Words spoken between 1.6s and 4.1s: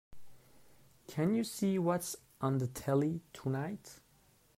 what's on the telly tonight?